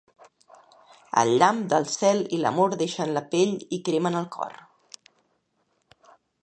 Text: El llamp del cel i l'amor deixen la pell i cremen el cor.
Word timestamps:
El 1.23 1.33
llamp 1.43 1.59
del 1.75 1.85
cel 1.97 2.23
i 2.37 2.39
l'amor 2.45 2.73
deixen 2.81 3.13
la 3.19 3.25
pell 3.35 3.55
i 3.79 3.81
cremen 3.91 4.21
el 4.25 4.29
cor. 4.39 4.61